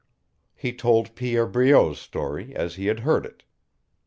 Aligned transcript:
He 0.55 0.73
told 0.73 1.13
Pierre 1.13 1.45
Breault's 1.45 1.99
story 2.01 2.55
as 2.55 2.73
he 2.73 2.87
had 2.87 3.01
heard 3.01 3.23
it. 3.23 3.43